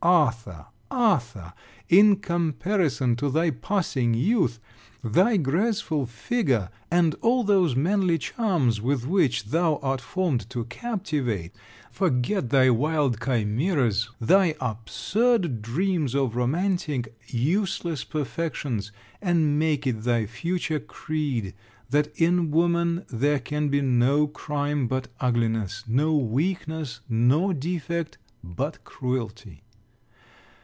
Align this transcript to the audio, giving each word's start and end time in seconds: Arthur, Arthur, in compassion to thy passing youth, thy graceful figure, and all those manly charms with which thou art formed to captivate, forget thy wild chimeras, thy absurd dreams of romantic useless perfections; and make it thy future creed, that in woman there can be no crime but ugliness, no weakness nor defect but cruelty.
Arthur, 0.03 0.65
Arthur, 0.89 1.53
in 1.87 2.15
compassion 2.15 3.15
to 3.17 3.29
thy 3.29 3.51
passing 3.51 4.15
youth, 4.15 4.59
thy 5.03 5.37
graceful 5.37 6.07
figure, 6.07 6.71
and 6.89 7.13
all 7.21 7.43
those 7.43 7.75
manly 7.75 8.17
charms 8.17 8.81
with 8.81 9.05
which 9.05 9.45
thou 9.45 9.75
art 9.83 10.01
formed 10.01 10.49
to 10.49 10.65
captivate, 10.65 11.53
forget 11.91 12.49
thy 12.49 12.67
wild 12.71 13.19
chimeras, 13.23 14.09
thy 14.19 14.55
absurd 14.59 15.61
dreams 15.61 16.15
of 16.15 16.35
romantic 16.35 17.15
useless 17.27 18.03
perfections; 18.03 18.91
and 19.21 19.59
make 19.59 19.85
it 19.85 20.01
thy 20.01 20.25
future 20.25 20.79
creed, 20.79 21.53
that 21.91 22.11
in 22.19 22.49
woman 22.49 23.05
there 23.11 23.39
can 23.39 23.69
be 23.69 23.81
no 23.81 24.25
crime 24.25 24.87
but 24.87 25.09
ugliness, 25.19 25.83
no 25.87 26.15
weakness 26.15 27.01
nor 27.07 27.53
defect 27.53 28.17
but 28.43 28.83
cruelty. 28.83 29.61